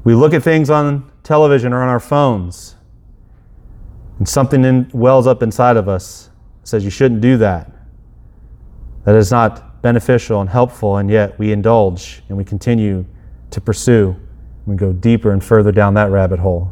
[0.04, 2.76] We look at things on television or on our phones,
[4.20, 6.30] and something in, wells up inside of us
[6.64, 7.72] says you shouldn't do that.
[9.06, 13.06] That is not beneficial and helpful, and yet we indulge and we continue
[13.52, 14.16] to pursue.
[14.66, 16.72] We go deeper and further down that rabbit hole.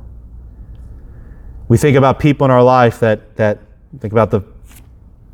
[1.68, 3.60] We think about people in our life that, that
[4.00, 4.42] think about the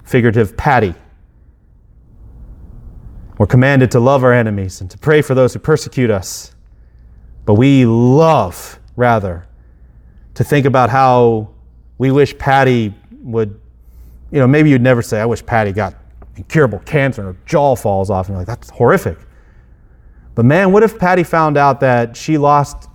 [0.03, 0.95] figurative Patty
[3.37, 6.55] We're commanded to love our enemies and to pray for those who persecute us.
[7.47, 9.47] But we love, rather,
[10.33, 11.49] to think about how
[11.97, 13.57] we wish Patty would,
[14.31, 15.95] you know, maybe you'd never say, I wish Patty got
[16.35, 18.27] incurable cancer and her jaw falls off.
[18.27, 19.17] And you're like, that's horrific.
[20.35, 22.89] But man, what if Patty found out that she lost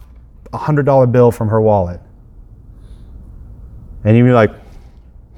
[0.52, 2.00] a $100 bill from her wallet?
[4.04, 4.54] And you'd be like,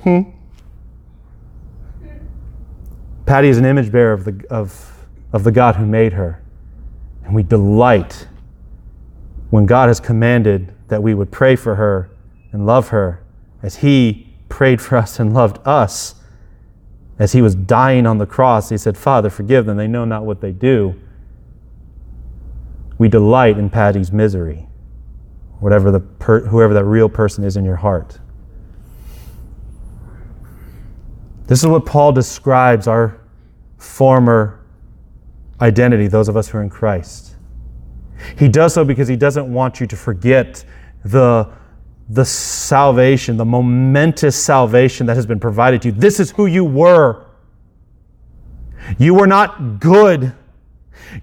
[0.00, 0.22] hmm.
[3.26, 6.42] Patty is an image bearer of the, of, of the God who made her.
[7.24, 8.26] And we delight
[9.50, 12.10] when God has commanded that we would pray for her
[12.52, 13.22] and love her
[13.62, 16.14] as He prayed for us and loved us.
[17.18, 19.76] As He was dying on the cross, He said, Father, forgive them.
[19.76, 20.94] They know not what they do.
[22.98, 24.68] We delight in Patty's misery,
[25.60, 28.18] whatever the per- whoever that real person is in your heart.
[31.46, 33.20] This is what Paul describes our
[33.76, 34.60] former
[35.60, 37.33] identity, those of us who are in Christ.
[38.38, 40.64] He does so because he doesn't want you to forget
[41.04, 41.48] the,
[42.08, 45.92] the salvation, the momentous salvation that has been provided to you.
[45.92, 47.24] This is who you were.
[48.98, 50.32] You were not good.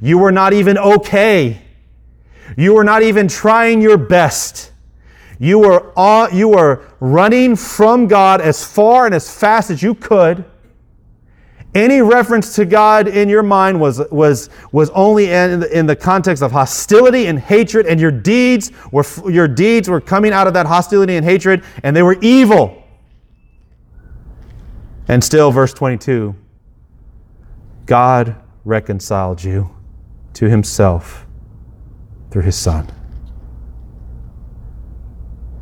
[0.01, 1.61] You were not even okay.
[2.57, 4.71] You were not even trying your best.
[5.39, 9.95] You were, all, you were running from God as far and as fast as you
[9.95, 10.45] could.
[11.73, 15.95] Any reference to God in your mind was, was, was only in the, in the
[15.95, 20.53] context of hostility and hatred, and your deeds, were, your deeds were coming out of
[20.53, 22.83] that hostility and hatred, and they were evil.
[25.07, 26.35] And still, verse 22
[27.85, 29.69] God reconciled you
[30.33, 31.25] to himself
[32.31, 32.89] through his Son.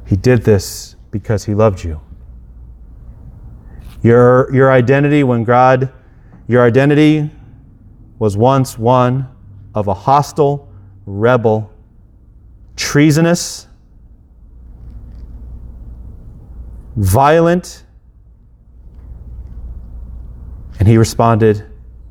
[0.06, 2.02] He did this because he loved you.
[4.02, 5.91] Your, your identity, when God,
[6.50, 7.30] your identity
[8.18, 9.30] was once one
[9.76, 10.68] of a hostile,
[11.06, 11.72] rebel,
[12.76, 13.68] treasonous,
[16.96, 17.86] violent,
[20.80, 21.64] and he responded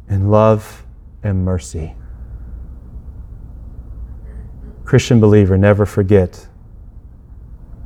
[0.09, 0.87] in love
[1.25, 1.93] and mercy.
[4.85, 6.47] Christian believer, never forget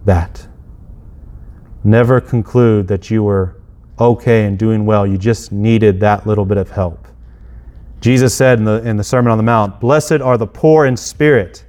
[0.05, 0.47] that.
[1.83, 3.57] Never conclude that you were
[3.98, 5.07] okay and doing well.
[5.07, 7.07] You just needed that little bit of help.
[8.00, 10.96] Jesus said in the, in the Sermon on the Mount, Blessed are the poor in
[10.96, 11.64] spirit.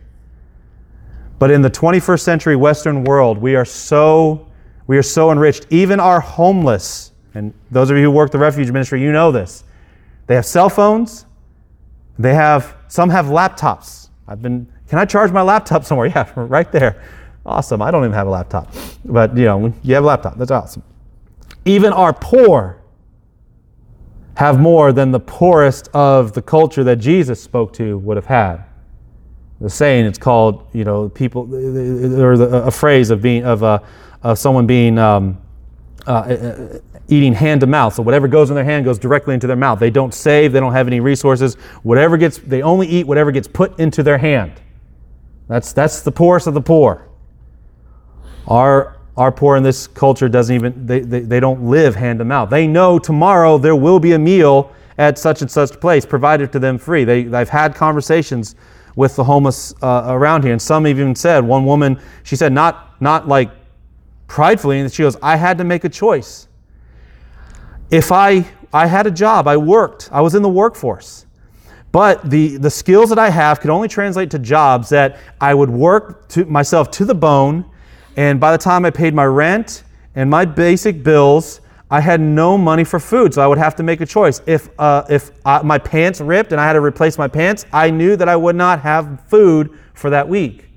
[1.37, 4.47] But in the 21st century Western world, we are so,
[4.87, 5.67] we are so enriched.
[5.69, 9.63] Even our homeless, and those of you who work the refuge ministry, you know this.
[10.27, 11.25] They have cell phones.
[12.17, 14.09] They have, some have laptops.
[14.27, 16.07] I've been, can I charge my laptop somewhere?
[16.15, 17.03] Yeah, right there.
[17.45, 17.81] Awesome.
[17.81, 18.73] I don't even have a laptop.
[19.03, 20.37] But, you know, you have a laptop.
[20.37, 20.83] That's awesome.
[21.65, 22.81] Even our poor
[24.35, 28.63] have more than the poorest of the culture that Jesus spoke to would have had.
[29.61, 33.79] The saying, it's called, you know, people, or the, a phrase of being, of, uh,
[34.23, 35.37] of someone being, um,
[36.07, 37.93] uh, uh, eating hand to mouth.
[37.93, 39.79] So whatever goes in their hand goes directly into their mouth.
[39.79, 41.55] They don't save, they don't have any resources.
[41.83, 44.53] Whatever gets, they only eat whatever gets put into their hand.
[45.47, 47.07] That's, that's the poorest of the poor.
[48.47, 52.25] Our, our poor in this culture doesn't even, they, they, they don't live hand to
[52.25, 52.49] mouth.
[52.49, 56.59] They know tomorrow there will be a meal at such and such place provided to
[56.59, 57.03] them free.
[57.03, 58.55] They, they've had conversations
[58.95, 60.51] with the homeless uh, around here.
[60.51, 63.51] And some even said, one woman, she said, not, not like
[64.27, 66.47] pridefully, and she goes, I had to make a choice.
[67.91, 71.25] If I, I had a job, I worked, I was in the workforce.
[71.91, 75.69] But the, the skills that I have could only translate to jobs that I would
[75.69, 77.65] work to myself to the bone
[78.15, 79.83] and by the time I paid my rent
[80.15, 83.83] and my basic bills, I had no money for food, so I would have to
[83.83, 84.41] make a choice.
[84.47, 87.91] If, uh, if uh, my pants ripped and I had to replace my pants, I
[87.91, 90.69] knew that I would not have food for that week.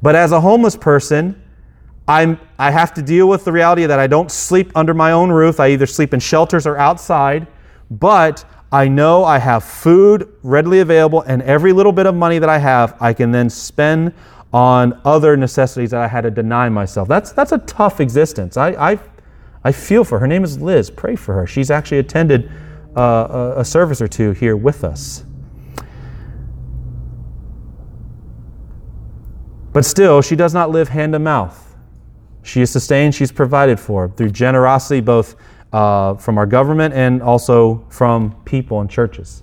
[0.00, 1.42] But as a homeless person,
[2.06, 5.30] I'm, I have to deal with the reality that I don't sleep under my own
[5.30, 5.60] roof.
[5.60, 7.46] I either sleep in shelters or outside,
[7.90, 12.48] but I know I have food readily available, and every little bit of money that
[12.48, 14.14] I have, I can then spend
[14.52, 17.08] on other necessities that I had to deny myself.
[17.08, 18.56] That's, that's a tough existence.
[18.56, 18.98] I, I,
[19.64, 20.20] I feel for her.
[20.20, 20.90] Her name is Liz.
[20.90, 21.46] Pray for her.
[21.46, 22.50] She's actually attended
[22.96, 25.24] uh, a, a service or two here with us.
[29.72, 31.64] But still, she does not live hand to mouth.
[32.42, 35.36] She is sustained, she's provided for through generosity, both
[35.72, 39.42] uh, from our government and also from people and churches.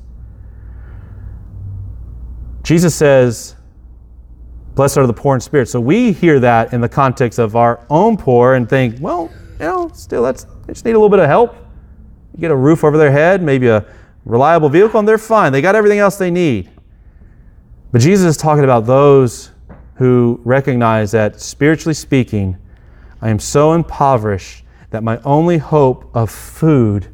[2.63, 3.55] Jesus says,
[4.75, 5.69] Blessed are the poor in spirit.
[5.69, 9.65] So we hear that in the context of our own poor and think, well, you
[9.65, 11.55] know, still that's they just need a little bit of help.
[12.38, 13.85] Get a roof over their head, maybe a
[14.25, 15.53] reliable vehicle and they're fine.
[15.53, 16.69] They got everything else they need.
[17.93, 19.51] But Jesus is talking about those
[19.95, 22.57] who recognize that, spiritually speaking,
[23.21, 27.07] I am so impoverished that my only hope of food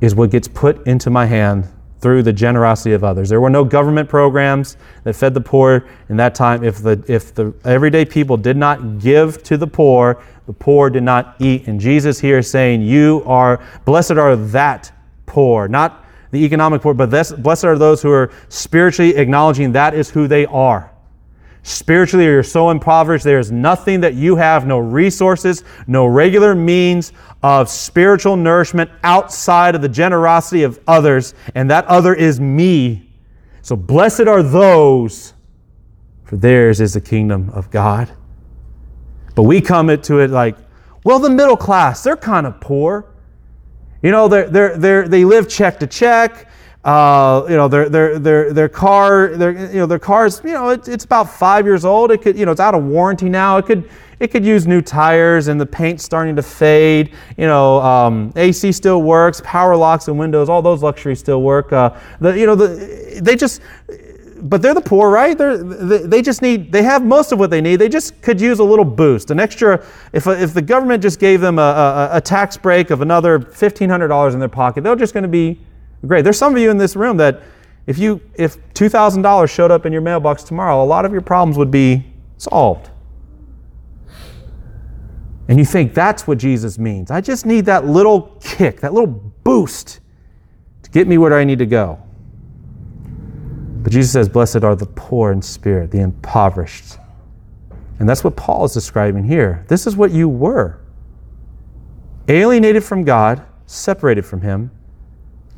[0.00, 1.68] is what gets put into my hand
[2.00, 3.28] through the generosity of others.
[3.28, 6.62] There were no government programs that fed the poor in that time.
[6.62, 11.02] If the, if the everyday people did not give to the poor, the poor did
[11.02, 11.66] not eat.
[11.66, 14.92] And Jesus here is saying, You are, blessed are that
[15.26, 19.94] poor, not the economic poor, but this, blessed are those who are spiritually acknowledging that
[19.94, 20.92] is who they are.
[21.68, 27.12] Spiritually, you're so impoverished, there is nothing that you have, no resources, no regular means
[27.42, 33.10] of spiritual nourishment outside of the generosity of others, and that other is me.
[33.60, 35.34] So blessed are those,
[36.24, 38.10] for theirs is the kingdom of God.
[39.34, 40.56] But we come to it like,
[41.04, 43.12] well, the middle class, they're kind of poor.
[44.00, 46.50] You know, they're, they're, they're, they live check to check.
[46.84, 50.70] Uh, you know, their, their, their, their car, their, you know, their cars, you know,
[50.70, 52.10] it, it's about five years old.
[52.10, 53.56] It could, you know, it's out of warranty now.
[53.56, 53.88] It could,
[54.20, 57.14] it could use new tires and the paint's starting to fade.
[57.36, 61.72] You know, um, AC still works, power locks and windows, all those luxuries still work.
[61.72, 63.60] Uh, the, you know, the, they just,
[64.42, 65.36] but they're the poor, right?
[65.36, 67.76] They're, they, they just need, they have most of what they need.
[67.76, 71.40] They just could use a little boost, an extra, if, if the government just gave
[71.40, 71.62] them a,
[72.12, 75.58] a, a tax break of another $1,500 in their pocket, they're just going to be
[76.06, 76.22] great.
[76.22, 77.42] There's some of you in this room that
[77.86, 81.56] if you, if $2,000 showed up in your mailbox tomorrow, a lot of your problems
[81.56, 82.04] would be
[82.36, 82.90] solved.
[85.48, 87.10] And you think that's what Jesus means.
[87.10, 89.06] I just need that little kick, that little
[89.42, 90.00] boost
[90.82, 91.98] to get me where I need to go.
[93.82, 96.98] But Jesus says, Blessed are the poor in spirit, the impoverished.
[97.98, 99.64] And that's what Paul is describing here.
[99.68, 100.80] This is what you were
[102.28, 104.70] alienated from God, separated from Him,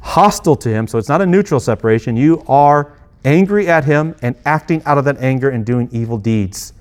[0.01, 0.87] hostile to Him.
[0.87, 2.17] So it's not a neutral separation.
[2.17, 6.73] You are angry at Him and acting out of that anger and doing evil deeds.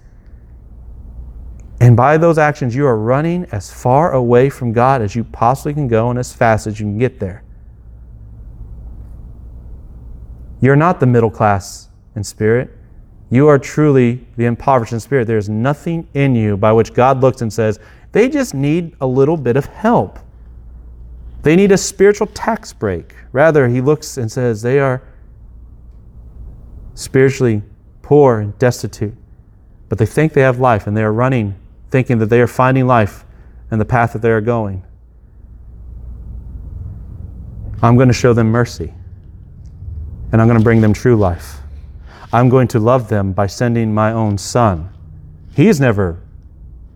[1.82, 5.74] And by those actions, you are running as far away from God as you possibly
[5.74, 7.44] can go and as fast as you can get there.
[10.62, 12.76] You're not the middle class in spirit.
[13.30, 15.26] You are truly the impoverished in spirit.
[15.26, 17.80] There's nothing in you by which God looks and says,
[18.12, 20.20] they just need a little bit of help.
[21.42, 23.16] They need a spiritual tax break.
[23.32, 25.02] Rather, he looks and says, they are
[26.96, 27.62] spiritually
[28.02, 29.16] poor and destitute,
[29.88, 31.56] but they think they have life and they are running,
[31.90, 33.24] thinking that they are finding life
[33.72, 34.84] in the path that they are going.
[37.82, 38.94] I'm going to show them mercy
[40.32, 41.58] and I'm going to bring them true life.
[42.32, 44.90] I'm going to love them by sending my own son.
[45.56, 46.22] He's never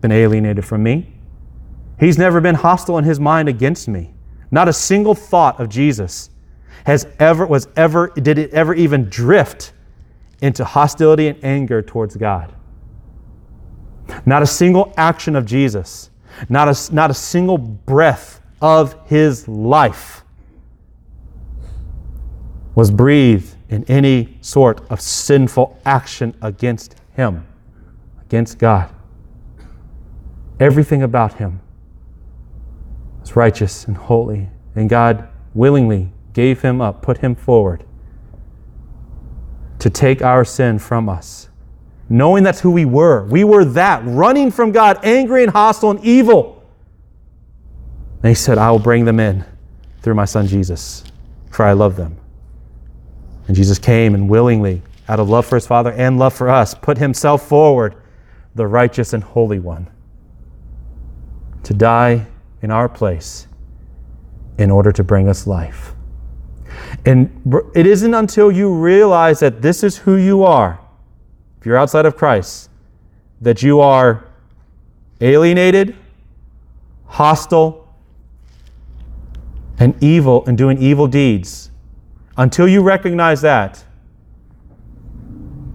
[0.00, 1.12] been alienated from me.
[1.98, 4.13] He's never been hostile in his mind against me.
[4.54, 6.30] Not a single thought of Jesus
[6.86, 9.72] has ever was ever did it ever even drift
[10.42, 12.54] into hostility and anger towards God.
[14.24, 16.10] Not a single action of Jesus,
[16.48, 20.22] not a, not a single breath of his life
[22.76, 27.44] was breathed in any sort of sinful action against him,
[28.22, 28.94] against God.
[30.60, 31.60] Everything about him
[33.24, 37.82] was righteous and holy, and God willingly gave him up, put him forward
[39.78, 41.48] to take our sin from us.
[42.10, 43.24] Knowing that's who we were.
[43.24, 46.62] We were that, running from God, angry and hostile and evil.
[48.22, 49.42] And he said, I will bring them in
[50.02, 51.02] through my son Jesus,
[51.50, 52.18] for I love them.
[53.46, 56.74] And Jesus came and willingly, out of love for his Father and love for us,
[56.74, 57.94] put himself forward,
[58.54, 59.88] the righteous and holy one,
[61.62, 62.26] to die
[62.64, 63.46] in our place
[64.56, 65.92] in order to bring us life.
[67.04, 70.80] And it isn't until you realize that this is who you are,
[71.60, 72.70] if you're outside of Christ,
[73.42, 74.24] that you are
[75.20, 75.94] alienated,
[77.04, 77.86] hostile,
[79.78, 81.70] and evil and doing evil deeds
[82.38, 83.84] until you recognize that,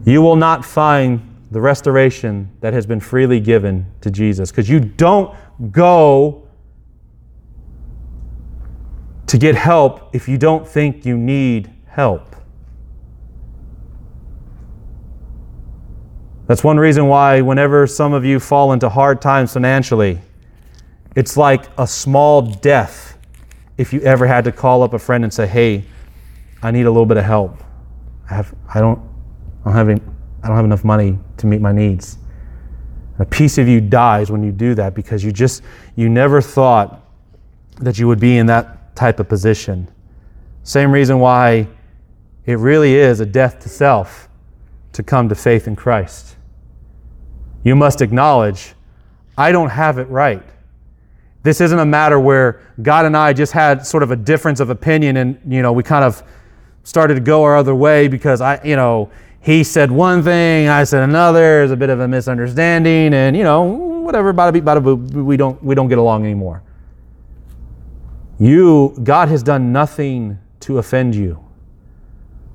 [0.05, 1.21] you will not find
[1.51, 5.35] the restoration that has been freely given to Jesus because you don't
[5.71, 6.48] go
[9.29, 12.35] to get help if you don't think you need help.
[16.47, 20.19] That's one reason why, whenever some of you fall into hard times financially,
[21.15, 23.19] it's like a small death
[23.77, 25.83] if you ever had to call up a friend and say, Hey,
[26.63, 27.63] I need a little bit of help.
[28.31, 28.99] I have I don't
[29.61, 30.01] I don't have any,
[30.41, 32.17] I don't have enough money to meet my needs.
[33.19, 35.61] A piece of you dies when you do that because you just
[35.95, 37.05] you never thought
[37.75, 39.89] that you would be in that type of position.
[40.63, 41.67] Same reason why
[42.45, 44.27] it really is a death to self
[44.91, 46.35] to come to faith in Christ.
[47.63, 48.73] You must acknowledge,
[49.37, 50.43] I don't have it right.
[51.43, 54.69] This isn't a matter where God and I just had sort of a difference of
[54.69, 56.21] opinion and, you know, we kind of
[56.83, 60.83] started to go our other way because I, you know, he said one thing, I
[60.83, 61.39] said another.
[61.39, 65.37] There's a bit of a misunderstanding, and you know, whatever, bada beep, bada boo, we
[65.37, 66.61] don't we don't get along anymore.
[68.39, 71.43] You, God has done nothing to offend you.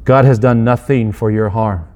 [0.04, 1.86] God has done nothing for your harm.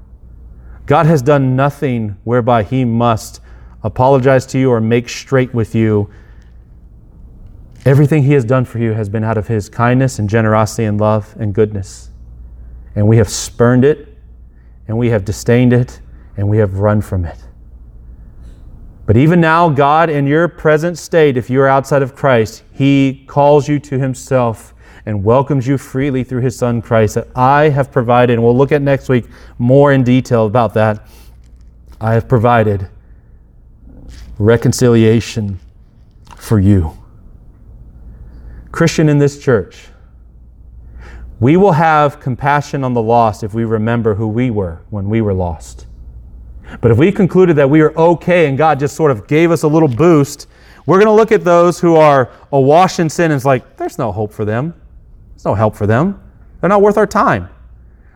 [0.87, 3.41] God has done nothing whereby He must
[3.83, 6.11] apologize to you or make straight with you.
[7.85, 11.01] Everything He has done for you has been out of His kindness and generosity and
[11.01, 12.11] love and goodness.
[12.95, 14.19] And we have spurned it,
[14.87, 16.01] and we have disdained it,
[16.37, 17.39] and we have run from it.
[19.09, 23.25] But even now, God, in your present state, if you are outside of Christ, He
[23.27, 24.75] calls you to Himself
[25.07, 28.73] and welcomes you freely through his son Christ that I have provided, and we'll look
[28.73, 29.25] at next week
[29.57, 31.09] more in detail about that.
[31.99, 32.91] I have provided
[34.39, 35.59] reconciliation
[36.37, 36.99] for you.
[38.71, 39.89] Christian in this church,
[41.41, 45.23] we will have compassion on the lost if we remember who we were when we
[45.23, 45.87] were lost.
[46.81, 49.63] But if we concluded that we were okay and God just sort of gave us
[49.63, 50.47] a little boost,
[50.87, 53.99] we're going to look at those who are awash in sin and it's like, there's
[53.99, 54.75] no hope for them.
[55.33, 56.21] There's no help for them.
[56.61, 57.49] They're not worth our time.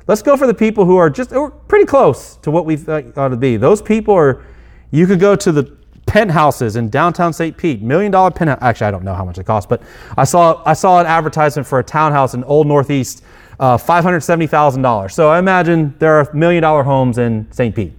[0.08, 2.76] Let's go for the people who are just who are pretty close to what we
[2.76, 3.56] thought ought to be.
[3.56, 4.44] Those people are,
[4.90, 5.76] you could go to the
[6.06, 7.56] penthouses in downtown St.
[7.56, 8.58] Pete, million dollar penthouse.
[8.60, 9.82] Actually, I don't know how much it costs, but
[10.16, 13.22] I saw I saw an advertisement for a townhouse in Old Northeast,
[13.60, 15.14] uh, five hundred seventy thousand dollars.
[15.14, 17.74] So I imagine there are million dollar homes in St.
[17.74, 17.92] Pete.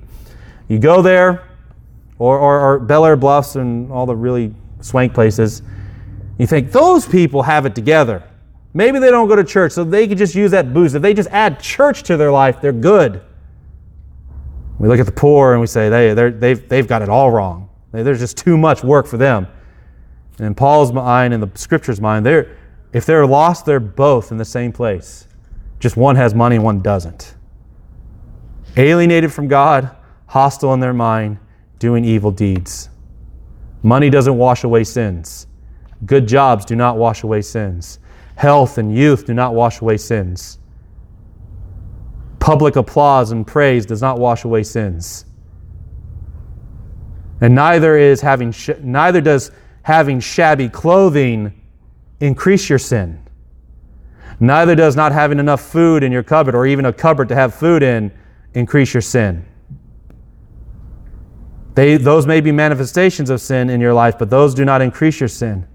[0.67, 1.47] You go there,
[2.19, 5.61] or, or, or Belleair Bluffs and all the really swank places.
[6.37, 8.23] You think those people have it together.
[8.73, 10.95] Maybe they don't go to church, so they could just use that boost.
[10.95, 13.21] If they just add church to their life, they're good.
[14.79, 17.69] We look at the poor and we say they, they've, they've got it all wrong.
[17.91, 19.47] There's just too much work for them.
[20.39, 22.57] And in Paul's mind and the scripture's mind, they're,
[22.91, 25.27] if they're lost, they're both in the same place.
[25.79, 27.35] Just one has money one doesn't.
[28.75, 29.95] Alienated from God,
[30.33, 31.37] hostile in their mind,
[31.77, 32.89] doing evil deeds.
[33.83, 35.45] Money doesn't wash away sins.
[36.07, 37.99] Good jobs do not wash away sins.
[38.35, 40.57] Health and youth do not wash away sins.
[42.39, 45.25] Public applause and praise does not wash away sins.
[47.39, 49.51] And neither is having sh- neither does
[49.83, 51.53] having shabby clothing
[52.21, 53.21] increase your sin.
[54.39, 57.53] Neither does not having enough food in your cupboard or even a cupboard to have
[57.53, 58.11] food in
[58.55, 59.45] increase your sin.
[61.75, 65.19] They, those may be manifestations of sin in your life, but those do not increase
[65.19, 65.67] your sin.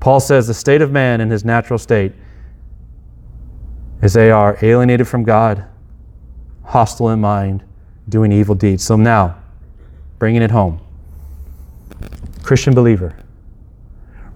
[0.00, 2.12] Paul says the state of man in his natural state
[4.02, 5.64] is they are alienated from God,
[6.64, 7.64] hostile in mind,
[8.08, 8.84] doing evil deeds.
[8.84, 9.38] So now,
[10.18, 10.80] bringing it home.
[12.42, 13.16] Christian believer,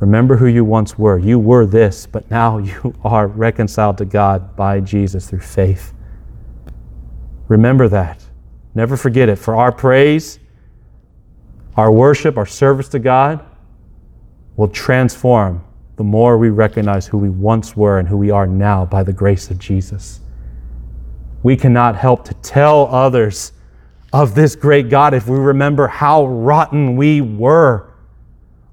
[0.00, 1.18] remember who you once were.
[1.18, 5.92] You were this, but now you are reconciled to God by Jesus through faith.
[7.48, 8.24] Remember that.
[8.74, 9.36] Never forget it.
[9.36, 10.38] For our praise,
[11.76, 13.44] our worship, our service to God,
[14.56, 15.64] will transform
[15.96, 19.12] the more we recognize who we once were and who we are now by the
[19.12, 20.20] grace of Jesus.
[21.42, 23.52] We cannot help to tell others
[24.12, 27.88] of this great God if we remember how rotten we were.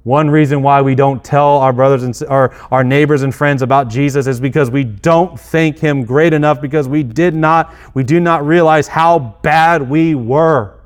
[0.04, 3.90] One reason why we don't tell our brothers and our, our neighbors and friends about
[3.90, 8.20] Jesus is because we don't think him great enough because we did not we do
[8.20, 10.79] not realize how bad we were.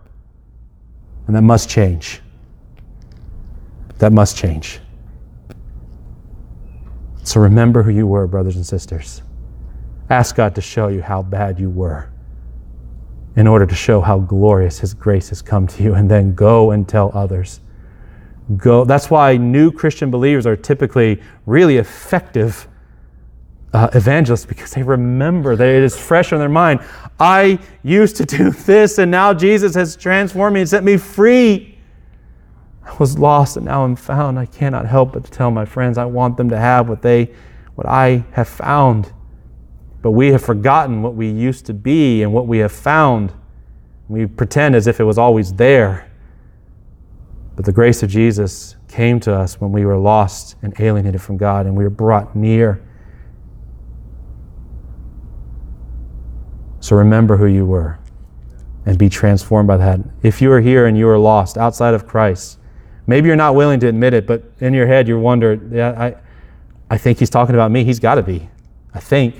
[1.27, 2.21] And that must change.
[3.99, 4.79] That must change.
[7.23, 9.21] So remember who you were, brothers and sisters.
[10.09, 12.09] Ask God to show you how bad you were
[13.35, 16.71] in order to show how glorious His grace has come to you, and then go
[16.71, 17.61] and tell others.
[18.57, 18.83] Go.
[18.85, 22.67] That's why new Christian believers are typically really effective
[23.73, 26.79] uh, evangelists because they remember that it is fresh on their mind.
[27.19, 31.73] I used to do this, and now Jesus has transformed me and set me free.
[32.85, 34.37] I was lost and now I'm found.
[34.37, 37.33] I cannot help but to tell my friends I want them to have what they
[37.75, 39.11] what I have found.
[40.01, 43.33] But we have forgotten what we used to be and what we have found.
[44.09, 46.11] We pretend as if it was always there.
[47.55, 51.37] But the grace of Jesus came to us when we were lost and alienated from
[51.37, 52.83] God and we were brought near.
[56.83, 57.97] So remember who you were
[58.85, 59.99] and be transformed by that.
[60.21, 62.59] If you are here and you are lost outside of Christ,
[63.05, 66.15] Maybe you're not willing to admit it, but in your head you wonder, yeah, I,
[66.93, 67.83] I think he's talking about me.
[67.83, 68.49] He's got to be.
[68.93, 69.35] I think.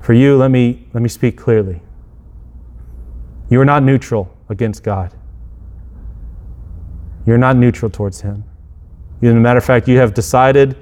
[0.00, 1.80] For you, let me, let me speak clearly.
[3.48, 5.14] You are not neutral against God.
[7.24, 8.44] You're not neutral towards Him.
[9.22, 10.76] As a matter of fact, you have decided,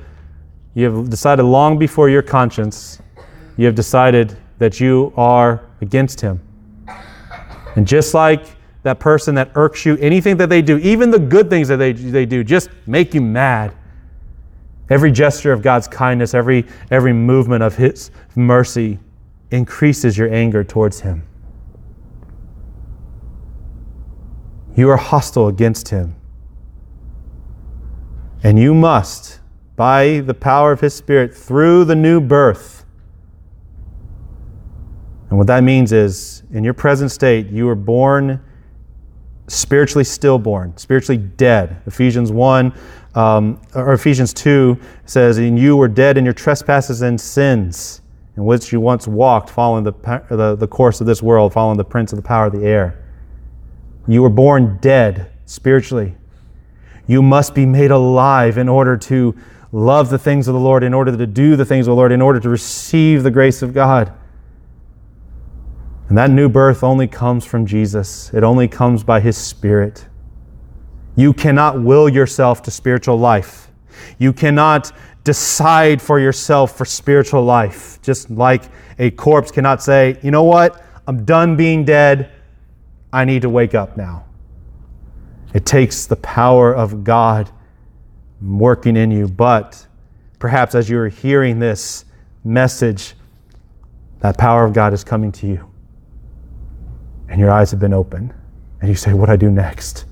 [0.74, 3.00] you have decided long before your conscience,
[3.56, 6.40] you have decided that you are against Him.
[7.74, 8.44] And just like
[8.84, 11.90] that person that irks you, anything that they do, even the good things that they,
[11.90, 13.74] they do, just make you mad.
[14.88, 19.00] Every gesture of God's kindness, every, every movement of His mercy
[19.50, 21.24] increases your anger towards Him.
[24.76, 26.14] You are hostile against Him.
[28.44, 29.40] And you must,
[29.74, 32.81] by the power of His Spirit, through the new birth.
[35.32, 38.38] And what that means is, in your present state, you were born
[39.48, 41.80] spiritually stillborn, spiritually dead.
[41.86, 42.70] Ephesians 1
[43.14, 48.02] um, or Ephesians 2 says, And you were dead in your trespasses and sins,
[48.36, 49.94] in which you once walked, following the,
[50.28, 53.02] the, the course of this world, following the prince of the power of the air.
[54.06, 56.14] You were born dead spiritually.
[57.06, 59.34] You must be made alive in order to
[59.72, 62.12] love the things of the Lord, in order to do the things of the Lord,
[62.12, 64.12] in order to receive the grace of God.
[66.12, 70.08] And that new birth only comes from Jesus, it only comes by His Spirit.
[71.16, 73.70] You cannot will yourself to spiritual life.
[74.18, 74.92] You cannot
[75.24, 77.98] decide for yourself for spiritual life.
[78.02, 78.64] Just like
[78.98, 82.30] a corpse cannot say, you know what, I'm done being dead.
[83.10, 84.26] I need to wake up now.
[85.54, 87.50] It takes the power of God
[88.42, 89.28] working in you.
[89.28, 89.86] But
[90.38, 92.04] perhaps as you're hearing this
[92.44, 93.14] message,
[94.20, 95.71] that power of God is coming to you.
[97.32, 98.30] And your eyes have been open,
[98.80, 100.04] And you say, What do I do next?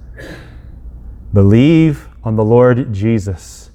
[1.35, 3.73] Believe on the Lord Jesus.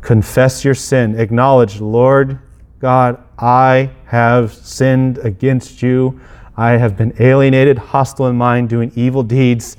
[0.00, 1.16] Confess your sin.
[1.16, 2.40] Acknowledge, Lord
[2.80, 6.20] God, I have sinned against you.
[6.56, 9.76] I have been alienated, hostile in mind, doing evil deeds,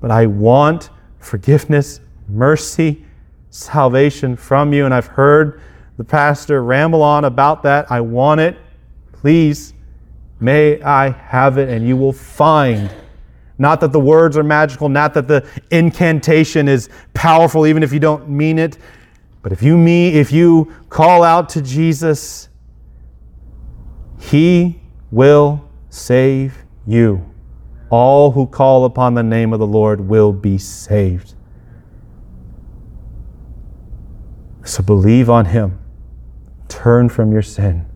[0.00, 0.90] but I want
[1.20, 3.04] forgiveness, mercy,
[3.50, 4.86] salvation from you.
[4.86, 5.60] And I've heard
[5.98, 7.92] the pastor ramble on about that.
[7.92, 8.58] I want it.
[9.12, 9.72] Please,
[10.40, 12.90] may I have it, and you will find.
[13.58, 18.00] Not that the words are magical, not that the incantation is powerful, even if you
[18.00, 18.78] don't mean it.
[19.42, 22.48] But if you mean, if you call out to Jesus,
[24.18, 24.80] He
[25.10, 27.26] will save you.
[27.90, 31.34] All who call upon the name of the Lord will be saved.
[34.64, 35.78] So believe on Him,
[36.68, 37.86] turn from your sin,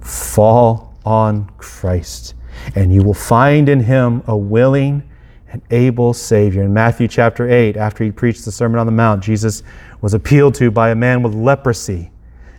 [0.00, 2.34] fall on Christ,
[2.74, 5.02] and you will find in Him a willing
[5.52, 6.64] and able Savior.
[6.64, 9.62] In Matthew chapter 8, after he preached the Sermon on the Mount, Jesus
[10.00, 12.10] was appealed to by a man with leprosy.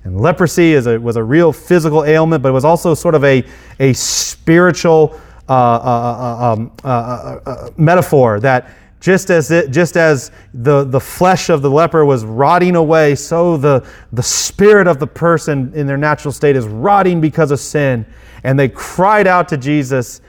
[0.04, 3.24] And leprosy is a, was a real physical ailment, but it was also sort of
[3.26, 3.44] a,
[3.80, 5.20] a spiritual
[5.50, 8.70] uh, uh, uh, um, uh, uh, uh, metaphor that
[9.08, 13.56] just as, it, just as the, the flesh of the leper was rotting away, so
[13.56, 18.06] the, the spirit of the person in their natural state is rotting because of sin.
[18.44, 20.20] And they cried out to Jesus,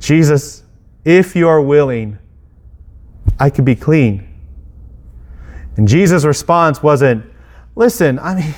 [0.00, 0.62] Jesus,
[1.04, 2.18] if you are willing,
[3.38, 4.26] I could be clean.
[5.76, 7.26] And Jesus' response wasn't,
[7.76, 8.54] listen, I mean,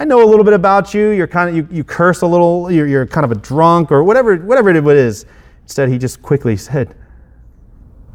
[0.00, 1.10] I know a little bit about you.
[1.10, 2.72] You're kind of you, you curse a little.
[2.72, 5.26] You're, you're kind of a drunk or whatever whatever it is.
[5.62, 6.96] Instead, he just quickly said,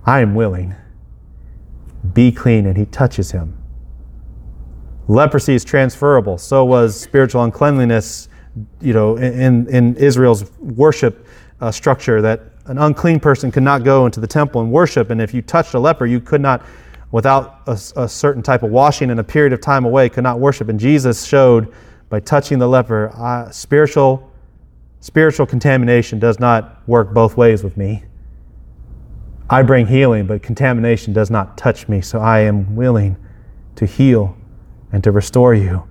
[0.05, 0.75] "I am willing.
[2.13, 3.57] Be clean." And he touches him.
[5.07, 6.37] Leprosy is transferable.
[6.37, 8.29] So was spiritual uncleanliness.
[8.81, 11.27] You know, in in Israel's worship
[11.61, 15.21] uh, structure, that an unclean person could not go into the temple and worship, and
[15.21, 16.65] if you touched a leper, you could not
[17.11, 20.37] without a, a, certain type of washing and a period of time away could not
[20.37, 20.67] worship.
[20.67, 21.73] And Jesus showed
[22.09, 24.29] by touching the leper, uh, spiritual,
[24.99, 28.03] spiritual contamination does not work both ways with me.
[29.49, 32.01] I bring healing, but contamination does not touch me.
[32.01, 33.17] So I am willing
[33.75, 34.35] to heal
[34.91, 35.87] and to restore you.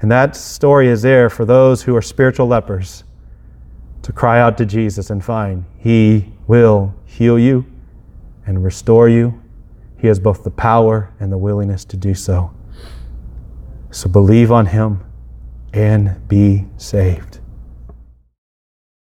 [0.00, 3.04] And that story is there for those who are spiritual lepers
[4.02, 7.64] to cry out to Jesus and find He will heal you
[8.46, 9.42] and restore you
[10.02, 12.52] he has both the power and the willingness to do so.
[13.92, 15.04] So believe on Him
[15.72, 17.38] and be saved.